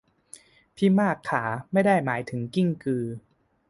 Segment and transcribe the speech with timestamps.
[0.75, 3.05] พี่มากขา ไม่ได้หมายถึงกิ้งกือ